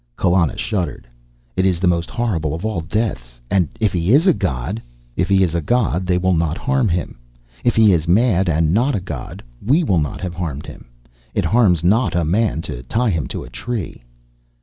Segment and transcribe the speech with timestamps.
[0.17, 1.05] Kallana shuddered.
[1.55, 3.39] "It is the most horrible of all deaths.
[3.51, 4.81] And if he is a god"
[5.15, 7.19] "If he is a god, they will not harm him.
[7.63, 10.85] If he is mad and not a god, we will not have harmed him.
[11.35, 14.01] It harms not a man to tie him to a tree."